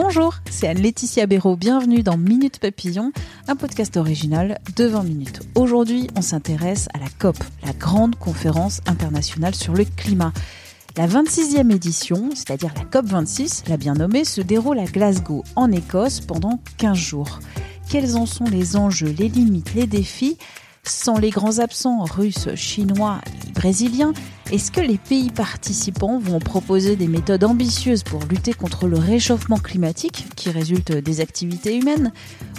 [0.00, 1.56] Bonjour, c'est Anne-Laetitia Béraud.
[1.56, 3.10] Bienvenue dans Minute Papillon,
[3.48, 5.40] un podcast original de 20 minutes.
[5.56, 10.32] Aujourd'hui, on s'intéresse à la COP, la grande conférence internationale sur le climat.
[10.96, 16.20] La 26e édition, c'est-à-dire la COP26, la bien nommée, se déroule à Glasgow, en Écosse,
[16.20, 17.40] pendant 15 jours.
[17.90, 20.38] Quels en sont les enjeux, les limites, les défis?
[20.84, 24.12] Sans les grands absents russes, chinois et brésiliens,
[24.50, 29.58] est-ce que les pays participants vont proposer des méthodes ambitieuses pour lutter contre le réchauffement
[29.58, 32.12] climatique qui résulte des activités humaines?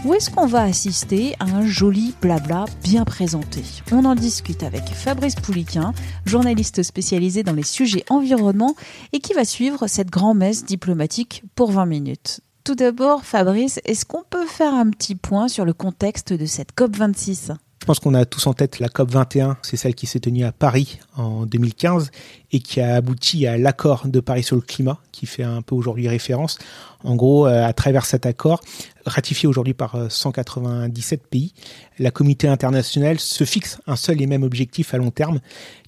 [0.06, 3.64] Ou est-ce qu'on va assister à un joli blabla bien présenté?
[3.92, 5.94] On en discute avec Fabrice Pouliquin,
[6.26, 8.76] journaliste spécialisé dans les sujets environnement
[9.12, 12.42] et qui va suivre cette grand-messe diplomatique pour 20 minutes.
[12.64, 16.76] Tout d'abord, Fabrice, est-ce qu'on peut faire un petit point sur le contexte de cette
[16.76, 20.20] COP26 je pense qu'on a tous en tête la COP 21, c'est celle qui s'est
[20.20, 22.12] tenue à Paris en 2015
[22.52, 25.76] et qui a abouti à l'accord de Paris sur le climat, qui fait un peu
[25.76, 26.60] aujourd'hui référence.
[27.04, 28.62] En gros, euh, à travers cet accord,
[29.06, 31.54] ratifié aujourd'hui par 197 euh, pays,
[31.98, 35.40] la communauté internationale se fixe un seul et même objectif à long terme,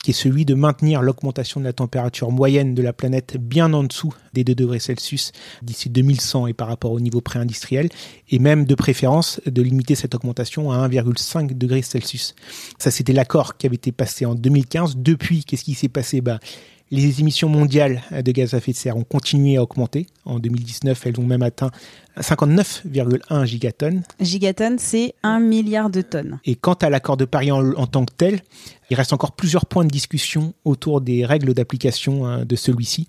[0.04, 3.84] qui est celui de maintenir l'augmentation de la température moyenne de la planète bien en
[3.84, 7.90] dessous des 2 degrés Celsius d'ici 2100 et par rapport au niveau pré-industriel,
[8.30, 12.36] et même de préférence de limiter cette augmentation à 1,5 degrés Celsius.
[12.80, 14.98] Ça, c'était l'accord qui avait été passé en 2015.
[14.98, 16.22] Depuis, qu'est-ce qui s'est passé?
[16.22, 16.40] Bah,
[16.92, 20.08] les émissions mondiales de gaz à effet de serre ont continué à augmenter.
[20.26, 21.72] En 2019, elles ont même atteint
[22.20, 24.04] 59,1 gigatonnes.
[24.20, 26.40] Gigatonnes, c'est 1 milliard de tonnes.
[26.44, 28.42] Et quant à l'accord de Paris en, en, tant que tel,
[28.90, 33.08] il reste encore plusieurs points de discussion autour des règles d'application hein, de celui-ci.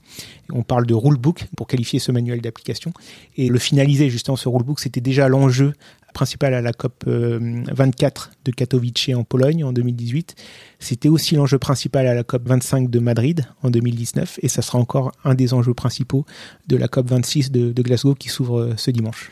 [0.52, 2.92] On parle de rulebook pour qualifier ce manuel d'application.
[3.36, 5.72] Et le finaliser, justement, ce rulebook, c'était déjà l'enjeu
[6.12, 10.34] principal à la COP 24 euh, de Katowice en Pologne en 2018.
[10.78, 14.78] C'était aussi l'enjeu principal à la COP 25 de Madrid en 2019 et ça sera
[14.78, 16.24] encore un des enjeux principaux
[16.68, 19.30] de la COP 26 de, de Glasgow qui s'ouvre euh, ce dimanche.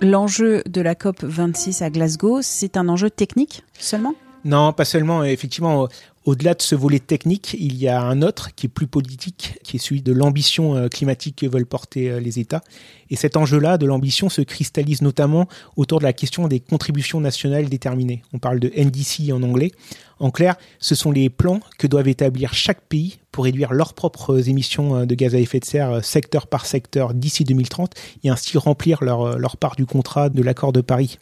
[0.00, 4.14] L'enjeu de la COP 26 à Glasgow, c'est un enjeu technique seulement?
[4.44, 5.24] Non, pas seulement.
[5.24, 5.88] Effectivement,
[6.28, 9.76] au-delà de ce volet technique, il y a un autre qui est plus politique, qui
[9.76, 12.60] est celui de l'ambition euh, climatique que veulent porter euh, les États.
[13.08, 17.70] Et cet enjeu-là de l'ambition se cristallise notamment autour de la question des contributions nationales
[17.70, 18.20] déterminées.
[18.34, 19.72] On parle de NDC en anglais.
[20.18, 24.50] En clair, ce sont les plans que doivent établir chaque pays pour réduire leurs propres
[24.50, 27.94] émissions euh, de gaz à effet de serre secteur par secteur d'ici 2030
[28.24, 31.18] et ainsi remplir leur, leur part du contrat de l'accord de Paris.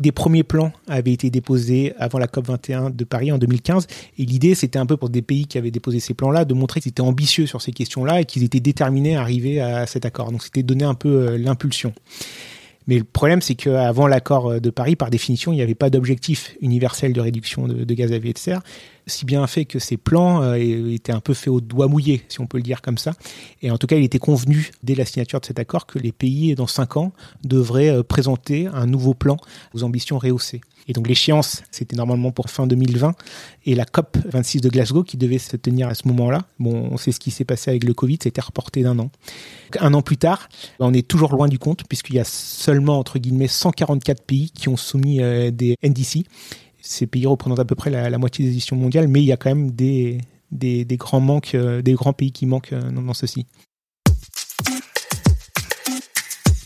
[0.00, 3.86] Des premiers plans avaient été déposés avant la COP 21 de Paris en 2015
[4.18, 6.80] et l'idée c'était un peu pour des pays qui avaient déposé ces plans-là de montrer
[6.80, 10.32] qu'ils étaient ambitieux sur ces questions-là et qu'ils étaient déterminés à arriver à cet accord.
[10.32, 11.92] Donc c'était donner un peu euh, l'impulsion.
[12.86, 16.56] Mais le problème, c'est qu'avant l'accord de Paris, par définition, il n'y avait pas d'objectif
[16.60, 18.62] universel de réduction de, de, gaz à effet de serre
[19.10, 22.40] si bien fait que ces plans euh, étaient un peu faits au doigt mouillé, si
[22.40, 23.12] on peut le dire comme ça.
[23.62, 26.12] Et en tout cas, il était convenu dès la signature de cet accord que les
[26.12, 27.12] pays, dans cinq ans,
[27.44, 29.36] devraient euh, présenter un nouveau plan
[29.74, 30.60] aux ambitions rehaussées.
[30.88, 33.14] Et donc l'échéance, c'était normalement pour fin 2020,
[33.66, 36.46] et la COP 26 de Glasgow qui devait se tenir à ce moment-là.
[36.58, 39.10] Bon, on sait ce qui s'est passé avec le Covid, c'était reporté d'un an.
[39.78, 43.18] Un an plus tard, on est toujours loin du compte puisqu'il y a seulement entre
[43.18, 46.24] guillemets 144 pays qui ont soumis euh, des NDC
[46.82, 49.36] ces pays représentent à peu près la, moitié des éditions mondiales, mais il y a
[49.36, 50.18] quand même des,
[50.50, 53.46] des, grands manques, euh, des grands pays qui manquent euh, dans ceci.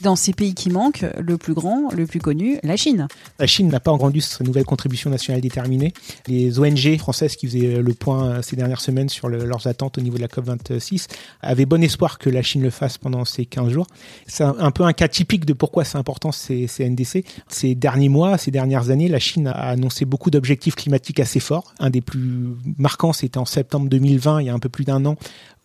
[0.05, 3.09] Dans ces pays qui manquent, le plus grand, le plus connu, la Chine.
[3.39, 5.93] La Chine n'a pas rendu sa nouvelle contribution nationale déterminée.
[6.29, 10.17] Les ONG françaises qui faisaient le point ces dernières semaines sur leurs attentes au niveau
[10.17, 11.07] de la COP26
[11.41, 13.87] avaient bon espoir que la Chine le fasse pendant ces 15 jours.
[14.27, 17.25] C'est un, peu un cas typique de pourquoi c'est important ces NDC.
[17.49, 21.75] Ces derniers mois, ces dernières années, la Chine a annoncé beaucoup d'objectifs climatiques assez forts.
[21.79, 25.07] Un des plus marquants, c'était en septembre 2020, il y a un peu plus d'un
[25.07, 25.17] an,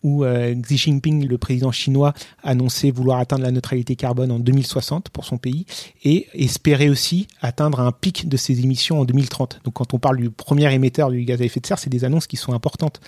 [0.02, 5.10] où euh, Xi Jinping, le président chinois, annonçait vouloir atteindre la neutralité carbone en 2060
[5.10, 5.66] pour son pays
[6.04, 9.60] et espérait aussi atteindre un pic de ses émissions en 2030.
[9.64, 12.04] Donc quand on parle du premier émetteur du gaz à effet de serre, c'est des
[12.04, 13.00] annonces qui sont importantes.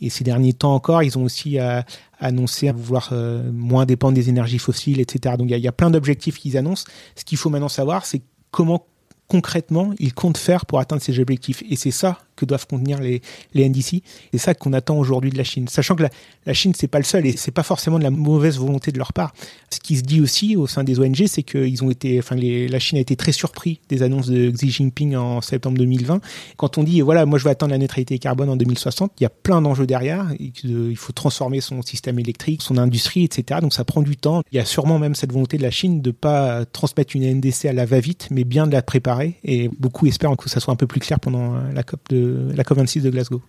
[0.00, 1.82] Et ces derniers temps encore, ils ont aussi euh,
[2.18, 5.34] annoncé vouloir euh, moins dépendre des énergies fossiles, etc.
[5.38, 6.86] Donc il y, a plein d'objectifs qu'ils annoncent.
[7.16, 8.86] Ce qu'il faut maintenant savoir, c'est comment
[9.28, 11.62] concrètement il compte faire pour atteindre ses objectifs.
[11.68, 13.20] Et c'est ça que doivent contenir les,
[13.54, 14.02] les NDC.
[14.32, 15.68] C'est ça qu'on attend aujourd'hui de la Chine.
[15.68, 16.10] Sachant que la,
[16.46, 18.98] la Chine, c'est pas le seul et c'est pas forcément de la mauvaise volonté de
[18.98, 19.32] leur part.
[19.70, 22.78] Ce qui se dit aussi au sein des ONG, c'est qu'ils ont été, enfin, la
[22.78, 26.20] Chine a été très surpris des annonces de Xi Jinping en septembre 2020.
[26.56, 29.26] Quand on dit, voilà, moi je vais atteindre la neutralité carbone en 2060, il y
[29.26, 30.28] a plein d'enjeux derrière.
[30.38, 33.60] Il faut transformer son système électrique, son industrie, etc.
[33.60, 34.42] Donc ça prend du temps.
[34.52, 37.66] Il y a sûrement même cette volonté de la Chine de pas transmettre une NDC
[37.66, 39.36] à la va-vite, mais bien de la préparer.
[39.44, 42.62] Et beaucoup espèrent que ça soit un peu plus clair pendant la COP de la
[42.62, 43.42] COP26 de Glasgow.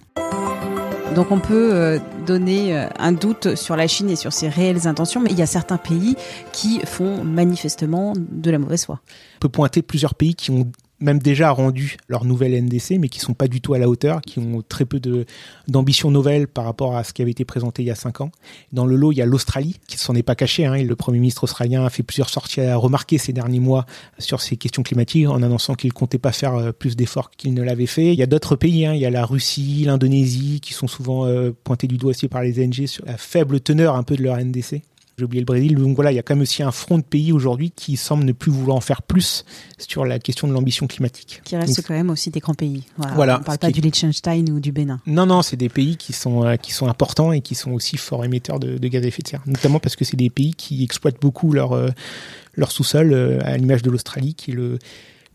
[1.15, 4.87] Donc on peut euh, donner euh, un doute sur la Chine et sur ses réelles
[4.87, 6.15] intentions, mais il y a certains pays
[6.53, 9.01] qui font manifestement de la mauvaise foi.
[9.35, 13.19] On peut pointer plusieurs pays qui ont même déjà rendu leur nouvelle NDC, mais qui
[13.19, 15.01] sont pas du tout à la hauteur, qui ont très peu
[15.67, 18.31] d'ambition nouvelle par rapport à ce qui avait été présenté il y a cinq ans.
[18.71, 20.65] Dans le lot, il y a l'Australie, qui s'en est pas caché.
[20.65, 23.85] Hein, le Premier ministre australien a fait plusieurs sorties à remarquer ces derniers mois
[24.19, 27.63] sur ces questions climatiques, en annonçant qu'il comptait pas faire euh, plus d'efforts qu'il ne
[27.63, 28.13] l'avait fait.
[28.13, 31.25] Il y a d'autres pays, hein, il y a la Russie, l'Indonésie, qui sont souvent
[31.25, 34.23] euh, pointés du doigt aussi par les ONG sur la faible teneur un peu de
[34.23, 34.81] leur NDC
[35.17, 35.75] j'ai oublié le Brésil.
[35.75, 38.23] Donc voilà, il y a quand même aussi un front de pays aujourd'hui qui semble
[38.23, 39.45] ne plus vouloir en faire plus
[39.77, 41.41] sur la question de l'ambition climatique.
[41.43, 42.83] Qui reste quand même aussi des grands pays.
[43.15, 43.35] Voilà.
[43.35, 44.99] On ne parle pas du Liechtenstein ou du Bénin.
[45.05, 47.97] Non, non, c'est des pays qui sont, euh, qui sont importants et qui sont aussi
[47.97, 49.43] fort émetteurs de, gaz à effet de serre.
[49.45, 51.89] Notamment parce que c'est des pays qui exploitent beaucoup leur, euh,
[52.55, 54.79] leur sous-sol, euh, à l'image de l'Australie, qui est le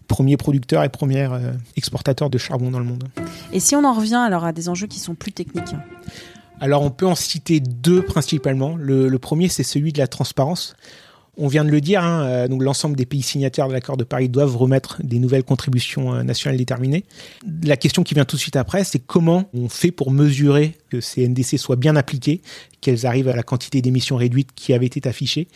[0.09, 1.29] premier producteur et premier
[1.77, 3.05] exportateur de charbon dans le monde.
[3.53, 5.75] Et si on en revient alors à des enjeux qui sont plus techniques
[6.61, 8.77] alors on peut en citer deux principalement.
[8.77, 10.75] Le, premier, c'est celui de la transparence.
[11.39, 14.05] On vient de le dire, hein, euh, donc l'ensemble des pays signataires de l'accord de
[14.05, 17.05] Paris doivent remettre des nouvelles contributions euh, nationales déterminées.
[17.63, 21.03] La question qui vient tout de suite après, c'est comment on fait pour mesurer que
[21.03, 22.41] ces NDC soient bien appliquées,
[22.81, 25.49] qu'elles arrivent à la quantité d'émissions réduites qui avait été affichée.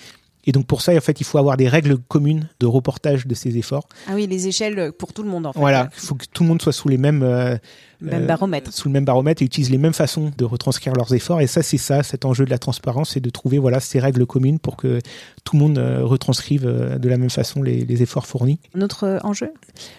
[0.44, 3.34] Et donc pour ça, en fait, il faut avoir des règles communes de reportage de
[3.34, 3.88] ces efforts.
[4.06, 5.46] Ah oui, les échelles pour tout le monde.
[5.46, 5.58] En fait.
[5.58, 7.56] Voilà, il faut que tout le monde soit sous les mêmes euh,
[8.00, 8.72] même baromètre.
[8.72, 11.40] sous le même baromètre et utilisent les mêmes façons de retranscrire leurs efforts.
[11.40, 14.26] Et ça, c'est ça, cet enjeu de la transparence, c'est de trouver voilà ces règles
[14.26, 15.00] communes pour que
[15.44, 18.58] tout le monde euh, retranscrive euh, de la même façon les, les efforts fournis.
[18.74, 19.52] Un autre enjeu?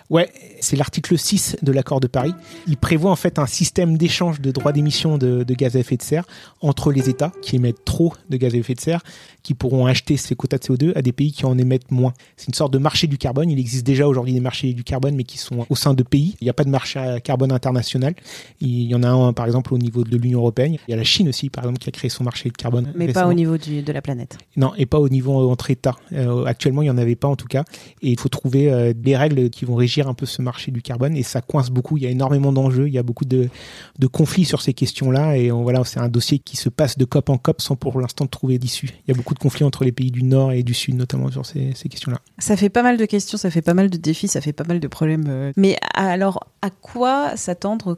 [0.10, 2.34] Ouais, c'est l'article 6 de l'accord de Paris.
[2.68, 5.98] Il prévoit en fait un système d'échange de droits d'émission de, de, gaz à effet
[5.98, 6.26] de serre
[6.62, 9.02] entre les États qui émettent trop de gaz à effet de serre,
[9.44, 12.14] qui pourront acheter ces quotas de CO2 à des pays qui en émettent moins.
[12.38, 13.50] C'est une sorte de marché du carbone.
[13.50, 16.36] Il existe déjà aujourd'hui des marchés du carbone, mais qui sont au sein de pays.
[16.42, 17.91] Il n'y a pas de marché carbone international
[18.60, 20.78] il y en a un, par exemple, au niveau de l'Union européenne.
[20.88, 22.92] Il y a la Chine aussi, par exemple, qui a créé son marché de carbone.
[22.96, 24.38] Mais pas au niveau de la planète.
[24.56, 25.96] Non, et pas au niveau entre États.
[26.14, 27.64] Euh, actuellement, il n'y en avait pas en tout cas.
[28.02, 30.82] Et il faut trouver euh, des règles qui vont régir un peu ce marché du
[30.82, 31.16] carbone.
[31.16, 31.98] Et ça coince beaucoup.
[31.98, 32.88] Il y a énormément d'enjeux.
[32.88, 33.50] Il y a beaucoup de,
[34.12, 35.38] conflits sur ces questions-là.
[35.38, 38.28] Et voilà, c'est un dossier qui se passe de COP en COP sans pour l'instant
[38.28, 38.90] trouver d'issue.
[39.08, 41.32] Il y a beaucoup de conflits entre les pays du Nord et du Sud, notamment
[41.32, 42.20] sur ces, ces questions-là.
[42.40, 44.64] Ça fait pas mal de questions, ça fait pas mal de défis, ça fait pas
[44.64, 45.26] mal de problèmes.
[45.28, 45.52] Euh.
[45.58, 47.36] Mais alors, à quoi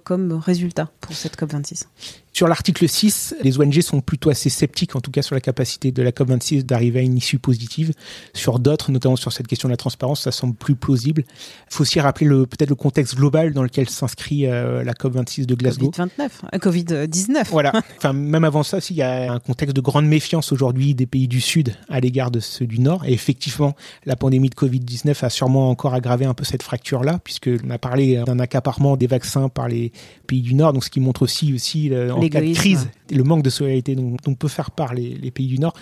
[0.04, 1.86] comme résultat pour cette COP26
[2.34, 5.92] sur l'article 6, les ONG sont plutôt assez sceptiques, en tout cas sur la capacité
[5.92, 7.94] de la COP26 d'arriver à une issue positive.
[8.34, 11.26] Sur d'autres, notamment sur cette question de la transparence, ça semble plus plausible.
[11.28, 15.46] Il faut aussi rappeler le, peut-être le contexte global dans lequel s'inscrit euh, la COP26
[15.46, 15.92] de Glasgow.
[15.92, 17.46] Covid-29, euh, Covid-19.
[17.52, 17.72] Voilà.
[17.98, 21.28] Enfin, même avant ça, il y a un contexte de grande méfiance aujourd'hui des pays
[21.28, 23.06] du Sud à l'égard de ceux du Nord.
[23.06, 23.76] Et effectivement,
[24.06, 27.78] la pandémie de Covid-19 a sûrement encore aggravé un peu cette fracture-là, puisque on a
[27.78, 29.92] parlé d'un accaparement des vaccins par les
[30.28, 33.44] pays du Nord, donc ce qui montre aussi, aussi euh, cas de crise, le manque
[33.44, 35.74] de solidarité dont, on peut faire part les, pays du Nord,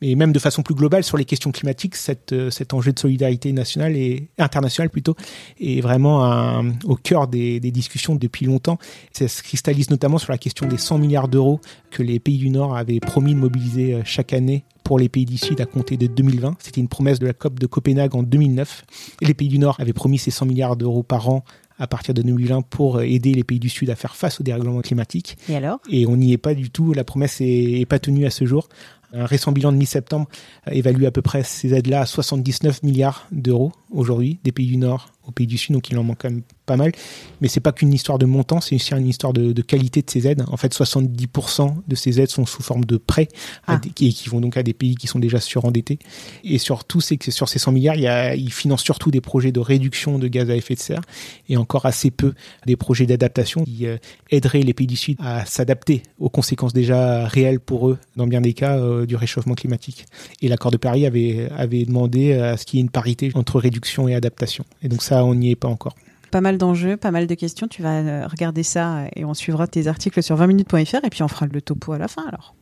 [0.00, 2.98] mais même de façon plus globale sur les questions climatiques, cette, euh, cet enjeu de
[2.98, 5.16] solidarité nationale et internationale plutôt
[5.60, 8.78] est vraiment au cœur des, discussions depuis longtemps.
[9.12, 12.50] Ça se cristallise notamment sur la question des 100 milliards d'euros que les pays du
[12.50, 15.96] Nord avaient promis de mobiliser euh, chaque année pour les pays du Sud à compter
[15.96, 16.56] de 2020.
[16.58, 18.84] C'était une promesse de la COP de Copenhague en 2009.
[19.20, 21.44] Et les pays du Nord avaient promis ces 100 milliards d'euros par an
[21.80, 24.80] à partir de 2020 pour aider les pays du Sud à faire face au dérèglement
[24.82, 25.36] climatique.
[25.48, 25.80] Et alors?
[25.90, 26.92] Et on n'y est pas du tout.
[26.92, 28.68] La promesse n'est pas tenue à ce jour.
[29.12, 30.28] Un récent bilan de mi-septembre
[30.70, 35.08] évalue à peu près ces aides-là à 79 milliards d'euros aujourd'hui des pays du Nord
[35.30, 36.92] aux pays du Sud, donc il en manque quand même pas mal.
[37.40, 40.28] Mais c'est pas qu'une histoire de montant, c'est aussi une histoire de, qualité de ces
[40.28, 40.44] aides.
[40.48, 43.28] En fait, 70% de ces aides sont sous forme de prêts
[43.66, 43.80] ah.
[43.84, 45.98] et qui vont donc à des pays qui sont déjà surendettés.
[46.44, 49.20] Et surtout, c'est que sur ces 100 milliards, il, y a, ils financent surtout des
[49.20, 51.02] projets de réduction de gaz à effet de serre
[51.48, 52.34] et encore assez peu
[52.66, 53.96] des projets d'adaptation qui euh,
[54.30, 58.40] aideraient les pays du Sud à s'adapter aux conséquences déjà réelles pour eux, dans bien
[58.40, 60.06] des cas, euh, du réchauffement climatique.
[60.40, 63.58] Et l'accord de Paris avait, avait demandé à ce qu'il y ait une parité entre
[63.58, 64.64] réduction et adaptation.
[64.82, 65.94] Et donc ça, on n'y est pas encore.
[66.30, 67.66] Pas mal d'enjeux, pas mal de questions.
[67.66, 71.28] Tu vas euh, regarder ça et on suivra tes articles sur 20minutes.fr et puis on
[71.28, 72.54] fera le topo à la fin alors.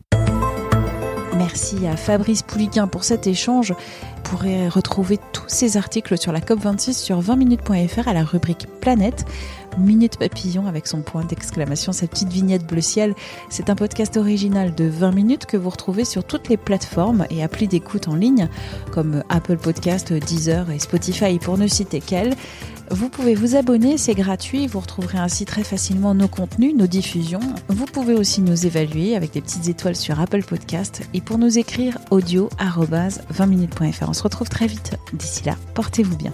[1.37, 3.71] Merci à Fabrice Pouliquin pour cet échange.
[3.71, 9.25] Vous pourrez retrouver tous ces articles sur la COP26 sur 20minutes.fr à la rubrique Planète.
[9.79, 13.15] Minute Papillon avec son point d'exclamation, cette petite vignette bleu ciel.
[13.49, 17.43] C'est un podcast original de 20 minutes que vous retrouvez sur toutes les plateformes et
[17.43, 18.49] applis d'écoute en ligne
[18.91, 22.35] comme Apple Podcast, Deezer et Spotify pour ne citer qu'elles.
[22.91, 24.65] Vous pouvez vous abonner, c'est gratuit.
[24.65, 27.39] Vous retrouverez ainsi très facilement nos contenus, nos diffusions.
[27.67, 31.59] Vous pouvez aussi nous évaluer avec des petites étoiles sur Apple Podcast et pour nous
[31.59, 34.09] écrire audio 20minutes.fr.
[34.09, 34.97] On se retrouve très vite.
[35.13, 36.33] D'ici là, portez-vous bien.